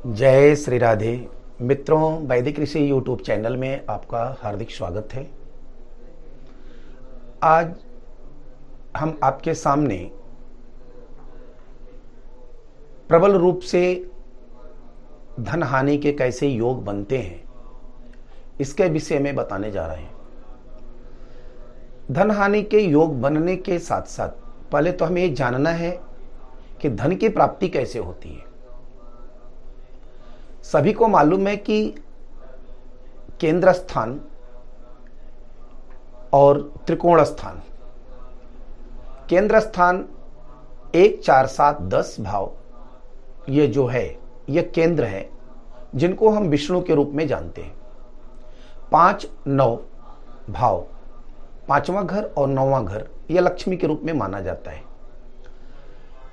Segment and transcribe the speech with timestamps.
[0.00, 1.28] जय श्री राधे।
[1.60, 5.26] मित्रों, वैदिक ऋषि यूट्यूब चैनल में आपका हार्दिक स्वागत है।
[7.42, 7.74] आज
[8.96, 9.98] हम आपके सामने
[13.08, 13.82] प्रबल रूप से
[15.40, 17.42] धन हानि के कैसे योग बनते हैं,
[18.60, 20.14] इसके विषय में बताने जा रहे हैं।
[22.10, 24.28] धन हानि के योग बनने के साथ साथ
[24.72, 25.98] पहले तो हमें ये जानना है
[26.82, 28.48] कि धन की प्राप्ति कैसे होती है।
[30.62, 31.82] सभी को मालूम है कि
[33.40, 34.20] केंद्र स्थान
[36.32, 37.62] और त्रिकोण स्थान
[39.28, 40.04] केंद्र स्थान
[40.94, 42.50] एक चार सात दस भाव,
[43.48, 45.28] ये जो है, ये केंद्र है,
[45.94, 47.74] जिनको हम विष्णु के रूप में जानते हैं।
[48.92, 49.76] पाँच नौ
[50.50, 50.84] भाव,
[51.68, 54.82] पांचवा घर और नौवां घर यह लक्ष्मी के रूप में माना जाता है।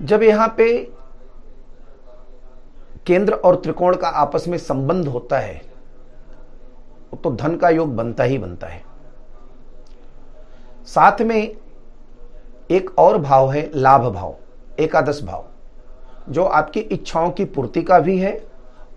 [0.02, 0.67] जब यहाँ पे
[3.08, 5.61] केंद्र और त्रिकोण का आपस में संबंध होता है
[7.23, 8.81] तो धन का योग बनता ही बनता है।
[10.88, 11.55] साथ में
[12.69, 14.35] एक और भाव है, लाभ भाव,
[14.80, 15.45] एकादश भाव,
[16.30, 18.39] जो आपकी इच्छाओं की पूर्ति का भी है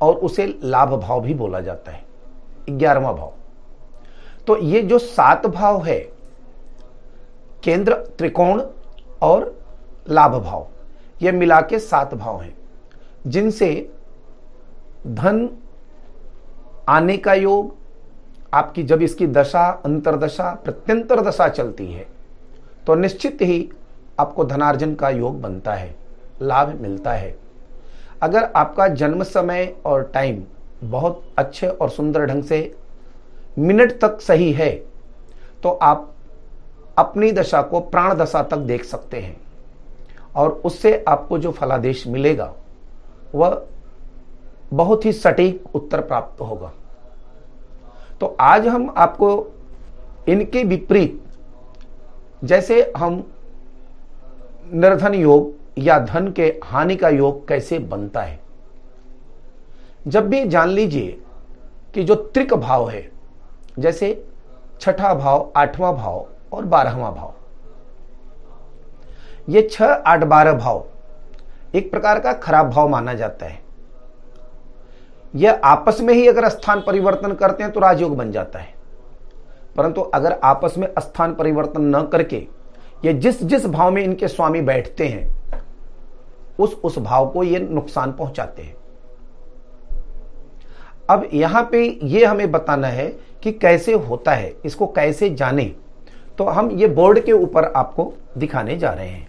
[0.00, 2.03] और उसे लाभ भाव भी बोला जाता है,
[2.69, 3.33] ग्यारहवा भाव।
[4.47, 5.98] तो ये जो सात भाव है,
[7.62, 8.62] केंद्र, त्रिकोण
[9.22, 9.55] और
[10.08, 10.66] लाभ भाव,
[11.22, 12.56] ये मिला के सात भाव हैं,
[13.27, 13.91] जिनसे
[15.06, 15.48] धन
[16.89, 17.75] आने का योग,
[18.55, 22.06] आपकी जब इसकी दशा, अंतरदशा, प्रत्यंतर दशा चलती है
[22.87, 23.69] तो निश्चित ही
[24.21, 25.95] आपको धनार्जन का योग बनता है,
[26.43, 27.34] लाभ मिलता है।
[28.23, 30.43] अगर आपका जन्म समय और टाइम
[30.83, 32.75] बहुत अच्छे और सुंदर ढंग से
[33.59, 34.71] मिनट तक सही है
[35.62, 36.06] तो आप
[36.98, 39.37] अपनी दशा को प्राण दशा तक देख सकते हैं
[40.37, 42.53] और उससे आपको जो फलादेश मिलेगा,
[43.34, 43.62] वह
[44.72, 46.72] बहुत ही सटीक उत्तर प्राप्त होगा।
[48.20, 49.31] तो आज हम आपको
[50.28, 51.22] इनके विपरीत,
[52.44, 53.22] जैसे हम
[54.75, 58.38] निर्धन योग या धन के हानि का योग कैसे बनता है।
[60.06, 61.19] जब भी जान लीजिए
[61.94, 63.10] कि जो त्रिक भाव है,
[63.78, 64.12] जैसे
[64.80, 67.34] छठा भाव, आठवां भाव और बारहवां भाव,
[69.48, 70.84] ये छह आठ बारह भाव
[71.75, 73.59] एक प्रकार का खराब भाव माना जाता है।
[75.34, 78.74] यह आपस में ही अगर स्थान परिवर्तन करते हैं तो राजयोग बन जाता है।
[79.76, 82.46] परंतु अगर आपस में स्थान परिवर्तन न करके,
[83.04, 85.28] ये जिस जिस भाव में इनके स्वामी बैठते हैं,
[86.58, 88.74] उस उस भाव को ये नुकसान पहुंचाते हैं।
[91.10, 93.06] अब यहाँ पे ये हमें बताना है
[93.42, 95.64] कि कैसे होता है, इसको कैसे जाने
[96.38, 99.28] तो हम ये बोर्ड के ऊपर आपको दिखाने जा रहे हैं।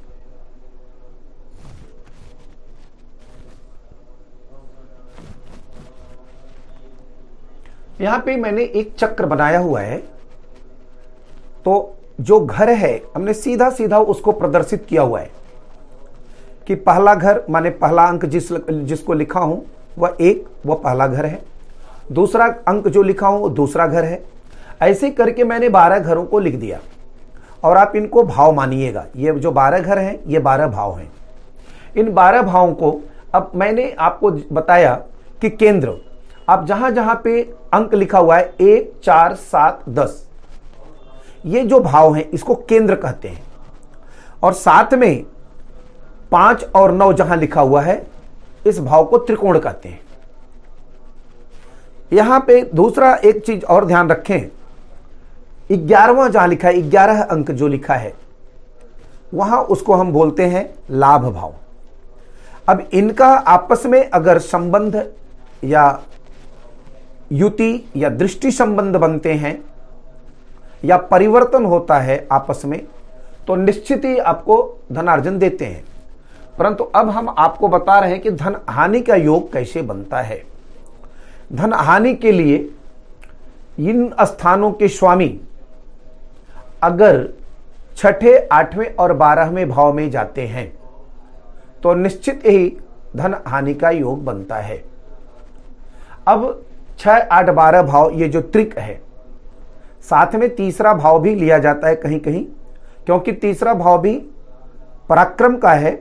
[8.02, 9.98] यहाँ पे मैंने एक चक्र बनाया हुआ है।
[11.66, 15.32] तो जो घर है, हमने सीधा सीधा उसको प्रदर्शित किया हुआ है।
[16.68, 19.66] कि पहला घर, माने पहला अंक जिस, जिसको लिखा हूँ,
[19.98, 21.42] वह एक, वह पहला घर है।
[22.12, 24.24] दूसरा अंक जो लिखा हूँ, वो दूसरा घर है।
[24.82, 26.80] ऐसे करके मैंने बारह घरों को लिख दिया।
[27.64, 31.12] और आप इनको भाव मानिएगा। ये जो बारह घर हैं, ये बारह भाव हैं।
[31.98, 33.02] इन बारह भावों को
[33.34, 34.96] अब मैंने आपको बताया
[35.42, 36.11] कि केंद्र
[36.50, 37.42] आप जहाँ जहाँ पे
[37.74, 40.28] अंक लिखा हुआ है, एक, चार, सात, दस।
[41.46, 43.44] ये जो भाव है, इसको केंद्र कहते हैं।
[44.44, 45.26] और साथ में
[46.32, 48.08] पाँच और नौ जहाँ लिखा हुआ है,
[48.68, 50.02] इस भाव को त्रिकोण कहते हैं।
[52.14, 54.50] यहाँ पे दूसरा एक चीज़ और ध्यान रखें।
[55.88, 58.14] ग्यारहवा जहाँ लिखा है, ग्यारह अंक जो लिखा है,
[59.34, 61.54] वहाँ उसको हम बोलते हैं लाभ भाव।
[62.70, 65.12] अब इनका आपस में अगर संबंध
[65.64, 66.02] या
[67.32, 69.62] युति या दृष्टि संबंध बनते हैं
[70.86, 72.80] या परिवर्तन होता है आपस में
[73.48, 74.58] तो निश्चित ही आपको
[74.92, 75.84] धनार्जन देते हैं।
[76.60, 80.42] परंतु अब हम आपको बता रहे हैं कि धन हानि का योग कैसे बनता है।
[81.54, 82.58] धन हानि के लिए
[83.80, 85.40] इन स्थानों के स्वामी
[86.84, 87.28] अगर
[87.98, 90.72] छठे, आठवें और बारहवें भाव में जाते हैं
[91.84, 92.78] तो निश्चित ही
[93.16, 94.84] धन हानि का योग बनता है।
[96.28, 96.64] अब
[97.02, 99.00] छह आठ बारह भाव, ये जो त्रिक है।
[100.04, 102.44] साथ में तीसरा भाव भी लिया जाता है कहीं कहीं
[103.06, 104.14] क्योंकि तीसरा भाव भी
[105.10, 106.00] पराक्रम का है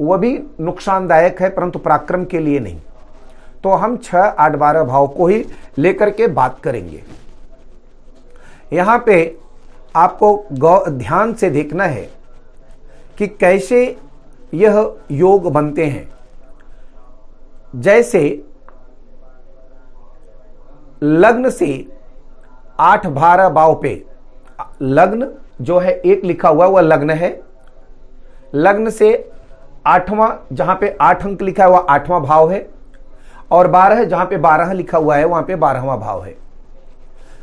[0.00, 2.80] वह भी नुकसानदायक है, परंतु पराक्रम के लिए नहीं।
[3.62, 5.44] तो हम छह आठ बारह भाव को ही
[5.78, 7.02] लेकर के बात करेंगे।
[8.72, 9.36] यहाँ पे
[9.96, 12.08] आपको गौ ध्यान से देखना है
[13.18, 13.84] कि कैसे
[14.54, 16.08] यह योग बनते हैं।
[17.76, 18.20] जैसे
[21.02, 21.86] लग्न से
[22.80, 24.02] आठ बारह भाव पे।
[24.82, 25.28] लग्न
[25.60, 27.40] जो है, एक लिखा हुआ वह लग्न है।
[28.54, 29.30] लग्न से
[29.86, 32.68] आठवां, जहाँ पे आठ अंक लिखा है वह आठवां भाव है।
[33.50, 36.36] और बारह, जहाँ पे बारह लिखा हुआ है, वहाँ पे बारहवां भाव है।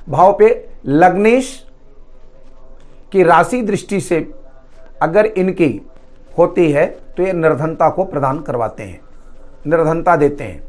[0.10, 1.65] भाव पे लग्नेश
[3.12, 4.19] की राशि दृष्टि से
[5.01, 5.69] अगर इनकी
[6.38, 6.86] होती है
[7.18, 9.00] तो ये निर्धनता को प्रदान करवाते हैं,
[9.68, 10.63] निर्धनता देते हैं।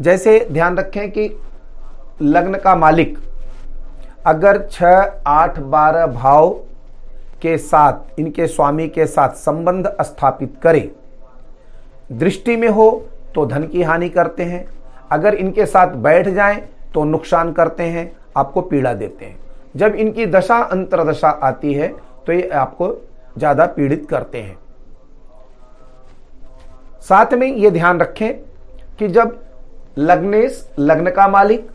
[0.00, 1.28] जैसे ध्यान रखें कि
[2.20, 3.18] लग्न का मालिक,
[4.26, 4.82] अगर छ
[5.26, 6.50] आठ, बारह भाव
[7.42, 10.90] के साथ, इनके स्वामी के साथ संबंध स्थापित करे,
[12.12, 12.90] दृष्टि में हो
[13.34, 14.64] तो धन की हानि करते हैं।
[15.10, 16.60] अगर इनके साथ बैठ जाएँ
[16.94, 19.38] तो नुकसान करते हैं, आपको पीड़ा देते हैं।
[19.76, 21.88] जब इनकी दशा अंतरदशा आती है
[22.26, 22.88] तो ये आपको
[23.38, 24.58] ज़्यादा पीड़ित करते हैं।
[27.02, 28.32] साथ में ये ध्यान रखें
[28.98, 29.38] कि जब
[29.98, 31.70] लग्नेश, लग्न का मालिक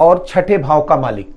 [0.00, 1.34] और छठे भाव का मालिक।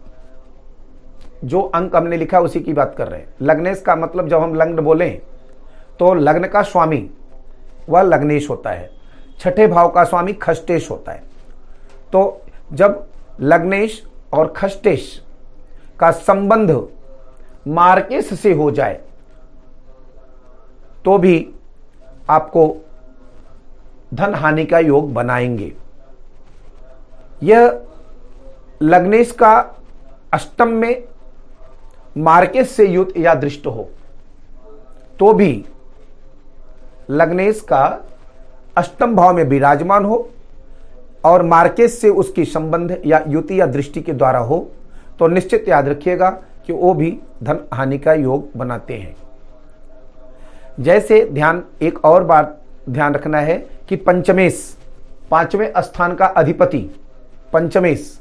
[1.46, 4.56] जो अंक हमने लिखा उसी की बात कर रहे हैं। लग्नेश का मतलब जब हम
[4.56, 5.22] लग्न बोलें
[6.00, 7.10] तो लग्न का स्वामी,
[7.90, 8.90] वह लग्नेश होता है।
[9.40, 11.24] छठे भाव का स्वामी खष्टेश होता है।
[12.14, 12.42] तो
[12.74, 13.06] जब
[13.42, 14.04] लग्नेश
[14.34, 15.22] और खष्टेश
[16.00, 16.72] का संबंध
[17.68, 19.00] मार्केश से हो जाए
[21.06, 21.54] तो भी
[22.30, 22.76] आपको
[24.14, 25.72] धन हानि का योग बनाएँगे।
[27.44, 27.82] यह
[28.82, 29.54] लग्नेश का
[30.34, 31.04] अष्टम में
[32.18, 33.90] मार्केश से युत या दृष्ट हो
[35.20, 35.66] तो भी
[37.10, 37.86] लग्नेश का
[38.78, 40.30] अष्टम भाव में विराजमान हो
[41.26, 44.60] और मार्केश से उसकी संबंध या युति या दृष्टि के द्वारा हो
[45.20, 46.30] तो निश्चित याद रखिएगा
[46.66, 47.12] कि वो भी
[47.44, 49.16] धन हानि का योग बनाते हैं।
[50.80, 52.58] जैसे ध्यान, एक और बात
[52.90, 53.58] ध्यान रखना है
[53.90, 54.78] कि पंचमेश,
[55.32, 56.80] पाँचवें स्थान का अधिपति,
[57.54, 58.20] पंचमेश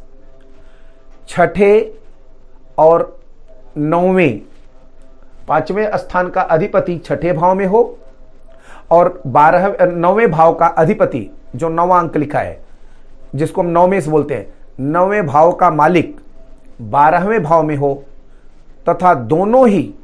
[1.29, 1.95] छठे
[2.79, 3.17] और
[3.77, 4.41] नौवें,
[5.49, 7.99] पाँचवें स्थान का अधिपति छठे भाव में हो
[8.91, 12.61] और बारह नौवें भाव का अधिपति जो नवा अंक लिखा है,
[13.35, 16.17] जिसको हम नौवें से बोलते हैं, नौवें भाव का मालिक
[16.81, 17.95] बारहवें भाव में हो
[18.87, 19.95] तथा दोनों ही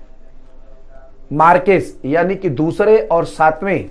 [1.32, 3.90] मार्केस, यानी कि दूसरे और सातवें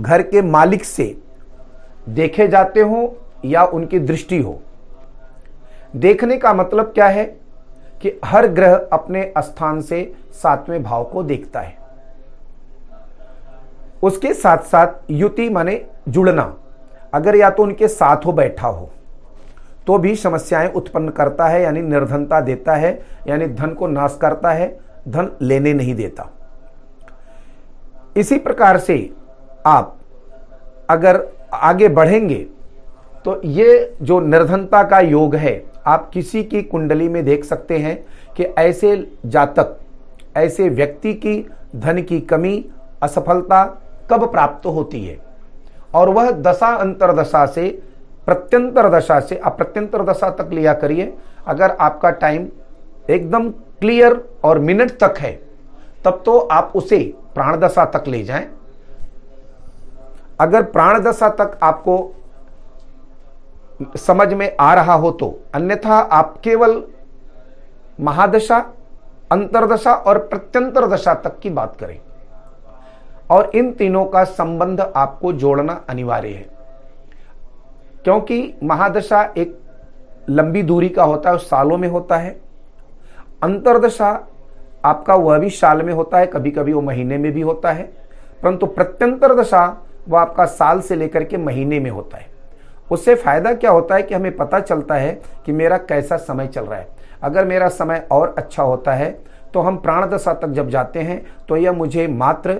[0.00, 1.14] घर के मालिक से
[2.08, 4.60] देखे जाते हो या उनकी दृष्टि हो।
[5.94, 7.24] देखने का मतलब क्या है?
[8.02, 11.76] कि हर ग्रह अपने स्थान से सातवें भाव को देखता है।
[14.02, 16.54] उसके साथ साथ युति माने जुड़ना।
[17.14, 18.90] अगर या तो उनके साथ हो, बैठा हो
[19.86, 22.98] तो भी समस्याएँ उत्पन्न करता है, यानी निर्धनता देता है,
[23.28, 24.68] यानी धन को नाश करता है,
[25.08, 26.30] धन लेने नहीं देता।
[28.16, 28.96] इसी प्रकार से
[29.66, 29.96] आप
[30.90, 32.46] अगर आगे बढ़ेंगे
[33.24, 35.54] तो ये जो निर्धनता का योग है
[35.86, 37.96] आप किसी की कुंडली में देख सकते हैं
[38.36, 38.96] कि ऐसे
[39.26, 39.76] जातक,
[40.36, 41.46] ऐसे व्यक्ति की
[41.76, 42.64] धन की कमी,
[43.02, 43.64] असफलता
[44.10, 45.18] कब प्राप्त होती है?
[45.94, 47.68] और वह दशा अंतर दशा से,
[48.26, 51.12] प्रत्यंतर दशा से आप प्रत्यंतर दशा तक लिया करिए।
[51.46, 52.48] अगर आपका टाइम
[53.10, 55.32] एकदम क्लियर और मिनट तक है,
[56.04, 56.98] तब तो आप उसे
[57.34, 58.48] प्राण दशा तक ले जाएँ।
[60.40, 61.96] अगर प्राण दशा तक आपको
[63.82, 66.82] समझ में आ रहा हो तो। अन्यथा आप केवल
[68.00, 68.72] महादशा,
[69.32, 72.00] अंतरदशा और प्रत्यंतर दशा तक की बात करें।
[73.30, 76.46] और इन तीनों का संबंध आपको जोड़ना अनिवार्य है।
[78.04, 79.60] क्योंकि महादशा एक
[80.30, 82.40] लंबी दूरी का होता है सालों में होता है।
[83.42, 84.28] अंतरदशा
[84.84, 87.82] आपका वह भी साल में होता है कभी कभी वो महीने में भी होता है।
[88.42, 92.33] परंतु प्रत्यंतर दशा वह आपका साल से लेकर के महीने में होता है।
[92.88, 96.64] उससे फ़ायदा क्या होता है कि हमें पता चलता है कि मेरा कैसा समय चल
[96.64, 96.88] रहा है।
[97.22, 99.10] अगर मेरा समय और अच्छा होता है
[99.54, 102.58] तो हम प्राण दशा तक जब जाते हैं तो यह मुझे मात्र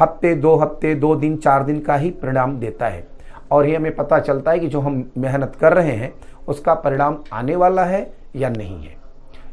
[0.00, 3.06] हफ़्ते, दो हफ़्ते, दो दिन, चार दिन का ही परिणाम देता है।
[3.52, 6.12] और ये हमें पता चलता है कि जो हम मेहनत कर रहे हैं,
[6.48, 8.96] उसका परिणाम आने वाला है या नहीं है।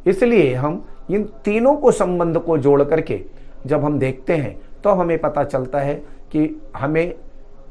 [0.08, 3.20] इसलिए हम इन तीनों को संबंध को जोड़ करके
[3.66, 5.94] जब हम देखते हैं तो हमें पता चलता है
[6.32, 7.14] कि हमें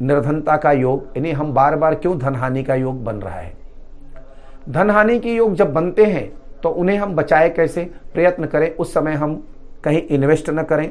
[0.00, 3.52] निर्धनता का योग यानी हम बार बार क्यों धनहानि का योग बन रहा है?
[4.68, 6.30] धनहानि के योग जब बनते हैं
[6.62, 7.84] तो उन्हें हम बचाए कैसे?
[8.14, 9.34] प्रयत्न करें, उस समय हम
[9.84, 10.88] कहीं इन्वेस्ट न करें।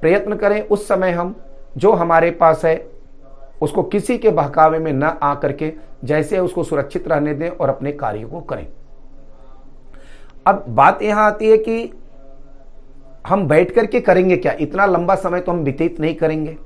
[0.00, 1.34] प्रयत्न करें, उस समय हम
[1.76, 2.86] जो हमारे पास है,
[3.62, 5.72] उसको किसी के बहकावे में न आ करके
[6.04, 8.66] जैसे उसको सुरक्षित रहने दें और अपने कार्य को करें।
[10.46, 11.92] अब बात यहाँ आती है कि
[13.26, 14.52] हम बैठ करके करेंगे क्या?
[14.60, 16.56] इतना लंबा समय तो हम व्यतीत नहीं करेंगे।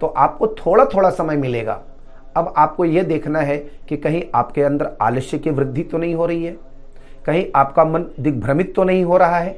[0.00, 1.80] तो आपको थोड़ा थोड़ा समय मिलेगा।
[2.36, 3.56] अब आपको यह देखना है
[3.88, 6.56] कि कहीं आपके अंदर आलस्य की वृद्धि तो नहीं हो रही है,
[7.26, 9.52] कहीं आपका मन दिग्भ्रमित तो नहीं हो रहा है।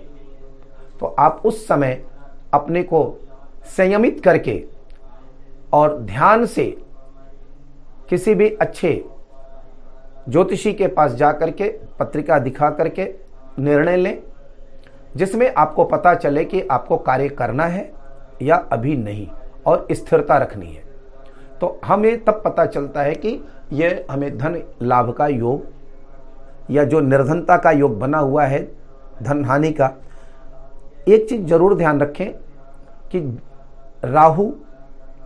[1.01, 2.03] तो आप उस समय
[2.55, 3.01] अपने को
[3.77, 4.63] संयमित करके
[5.73, 6.65] और ध्यान से
[8.11, 8.93] किसी भी अच्छे
[10.29, 11.69] ज्योतिषी के पास जा करके
[11.99, 13.05] पत्रिका दिखा करके
[13.59, 14.19] निर्णय लें,
[15.17, 17.91] जिसमें आपको पता चले कि आपको कार्य करना है
[18.43, 19.27] या अभी नहीं।
[19.69, 20.83] और स्थिरता रखनी है।
[21.61, 23.41] तो हमें तब पता चलता है कि
[23.73, 25.67] यह हमें धन लाभ का योग
[26.71, 28.63] या जो निर्धनता का योग बना हुआ है,
[29.23, 29.91] धन हानि का,
[31.09, 32.33] एक चीज़ ज़रूर ध्यान रखें
[33.13, 33.21] कि
[34.05, 34.51] राहु,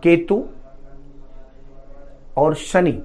[0.03, 0.43] केतु
[2.37, 3.01] और शनि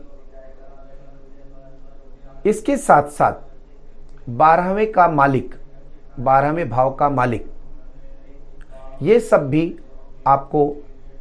[2.47, 5.55] इसके साथ साथ बारहवें का मालिक,
[6.21, 7.47] बारहवें भाव का मालिक,
[9.03, 9.75] ये सब भी
[10.27, 10.67] आपको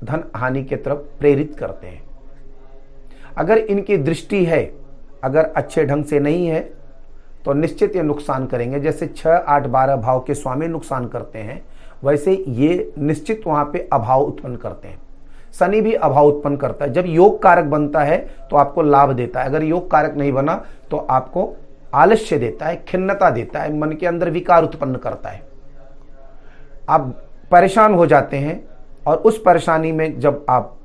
[0.04, 2.02] धन हानि के तरफ़ प्रेरित करते हैं।
[3.38, 4.62] अगर इनकी दृष्टि है,
[5.24, 6.60] अगर अच्छे ढंग से नहीं है
[7.46, 11.64] तो निश्चित ये नुकसान करेंगे। जैसे छह, आठ, बारह भाव के स्वामी नुकसान करते हैं,
[12.04, 15.00] वैसे ये निश्चित वहाँ पे अभाव उत्पन्न करते हैं।
[15.54, 18.18] शनि भी अभाव उत्पन्न करता है। जब योग कारक बनता है
[18.50, 21.54] तो आपको लाभ देता है। अगर योग कारक नहीं बना तो आपको
[21.94, 25.42] आलस्य देता है, खिन्नता देता है, मन के अंदर विकार उत्पन्न करता है।
[26.90, 27.02] आप
[27.52, 28.64] परेशान हो जाते हैं
[29.08, 30.78] और उस परेशानी में जब आप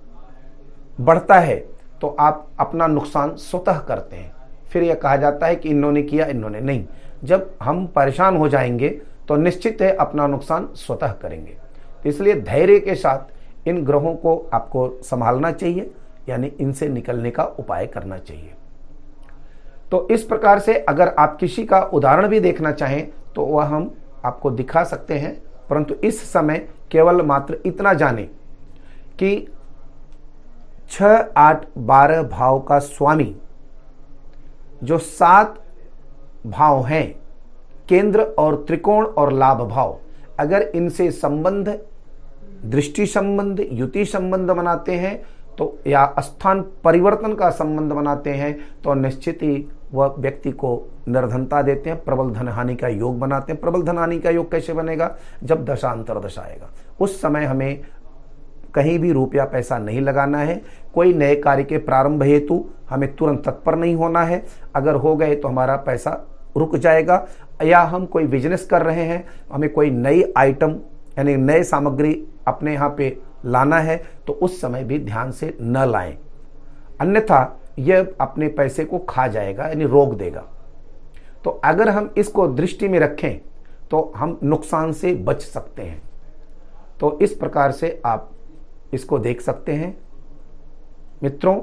[1.00, 1.56] बढ़ता है
[2.00, 4.32] तो आप अपना नुकसान स्वतः करते हैं।
[4.70, 6.86] फिर यह कहा जाता है कि इन्होंने किया, इन्होंने नहीं।
[7.24, 8.88] जब हम परेशान हो जाएँगे
[9.28, 11.56] तो निश्चित है अपना नुकसान स्वतः करेंगे।
[12.06, 15.90] इसलिए धैर्य के साथ इन ग्रहों को आपको संभालना चाहिए,
[16.28, 18.52] यानी इनसे निकलने का उपाय करना चाहिए।
[19.90, 23.90] तो इस प्रकार से अगर आप किसी का उदाहरण भी देखना चाहें तो वह हम
[24.24, 25.40] आपको दिखा सकते हैं।
[25.72, 26.58] परंतु इस समय
[26.90, 28.22] केवल मात्र इतना जाने
[29.18, 29.46] कि
[30.90, 31.02] छ
[31.38, 33.34] आठ बारह भाव का स्वामी,
[34.82, 35.54] जो सात
[36.46, 37.14] भाव हैं,
[37.88, 39.98] केंद्र और त्रिकोण और लाभ भाव,
[40.38, 41.68] अगर इनसे संबंध,
[42.66, 45.16] दृष्टि संबंध, युति संबंध बनाते हैं
[45.58, 49.56] तो या स्थान परिवर्तन का संबंध बनाते हैं तो निश्चित ही
[49.92, 50.70] वह व्यक्ति को
[51.08, 54.50] निर्धनता देते हैं, प्रबल धन हानि का योग बनाते हैं। प्रबल धन हानि का योग
[54.50, 55.10] कैसे बनेगा?
[55.44, 56.70] जब दशांतर दशा आएगा।
[57.00, 57.80] उस समय हमें
[58.74, 60.60] कहीं भी रुपया पैसा नहीं लगाना है।
[60.94, 64.42] कोई नए कार्य के प्रारंभ हेतु हमें तुरंत तत्पर नहीं होना है।
[64.74, 66.10] अगर हो गए तो हमारा पैसा
[66.56, 67.26] रुक जाएगा।
[67.62, 70.78] या हम कोई बिज़नेस कर रहे हैं, हमें कोई नई आइटम
[71.18, 72.12] यानी नए सामग्री
[72.46, 73.96] अपने यहाँ पे लाना है
[74.26, 76.16] तो उस समय भी ध्यान से न लाएँ।
[77.00, 80.44] अन्यथा यह अपने पैसे को खा जाएगा, यानी रोक देगा।
[81.44, 83.40] तो अगर हम इसको दृष्टि में रखें
[83.90, 86.02] तो हम नुकसान से बच सकते हैं।
[87.00, 88.30] तो इस प्रकार से आप
[88.92, 89.96] इसको देख सकते हैं।
[91.22, 91.60] मित्रों,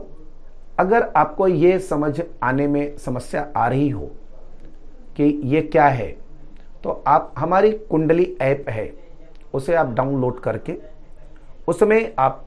[0.80, 4.12] अगर आपको ये समझ आने में समस्या आ रही हो
[5.18, 6.08] कि ये क्या है
[6.84, 8.92] तो आप, हमारी कुंडली ऐप है,
[9.54, 10.78] उसे आप डाउनलोड करके,
[11.68, 12.46] उसमें आप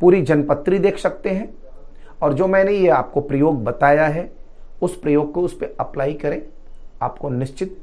[0.00, 1.48] पूरी जनपत्री देख सकते हैं।
[2.22, 4.30] और जो मैंने ये आपको प्रयोग बताया है,
[4.82, 6.42] उस प्रयोग को उस पर अप्लाई करें,
[7.02, 7.78] आपको निश्चित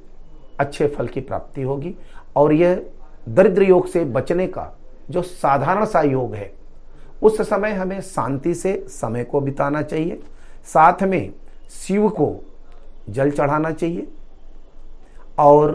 [0.59, 1.95] अच्छे फल की प्राप्ति होगी।
[2.35, 2.85] और यह
[3.29, 4.77] दरिद्र योग से बचने का
[5.09, 6.51] जो साधारण सा योग है,
[7.23, 10.21] उस समय हमें शांति से समय को बिताना चाहिए।
[10.63, 11.33] साथ में
[11.69, 12.35] शिव को
[13.09, 14.07] जल चढ़ाना चाहिए
[15.39, 15.71] और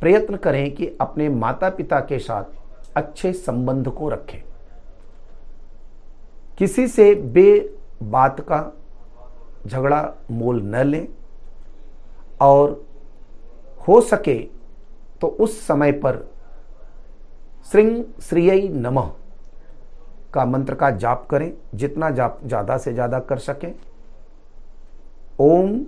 [0.00, 2.44] प्रयत्न करें कि अपने माता पिता के साथ
[2.96, 4.42] अच्छे संबंध को रखें।
[6.58, 7.46] किसी से बे
[8.02, 8.60] बात का
[9.66, 11.06] झगड़ा मोल न लें
[12.40, 12.80] और
[13.88, 14.38] हो सके
[15.20, 16.16] तो उस समय पर
[17.66, 19.10] श्रृंग श्रीय नमः
[20.34, 23.72] का मंत्र का जाप करें, जितना जाप ज़्यादा से ज़्यादा कर सकें।
[25.40, 25.78] ओम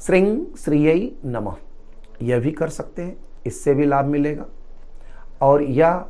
[0.00, 1.56] श्रृंग श्रीय नमः।
[2.22, 4.44] यह भी कर सकते हैं, इससे भी लाभ मिलेगा।
[5.42, 6.04] और यह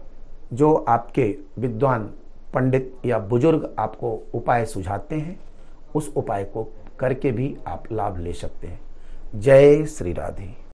[0.53, 2.11] जो आपके विद्वान
[2.57, 5.39] पंडित या बुज़ुर्ग आपको उपाय सुझाते हैं,
[5.95, 6.69] उस उपाय को
[7.01, 8.81] करके भी आप लाभ ले सकते हैं।
[9.35, 10.66] जय श्री राधे।